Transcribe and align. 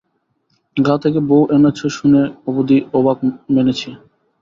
গা 0.77 0.95
থেকে 1.03 1.19
বৌ 1.27 1.39
এনেছ 1.55 1.79
শুনে 1.89 2.21
অবধি 2.47 2.77
অবাক 2.97 3.17
মেনেছি। 3.53 3.89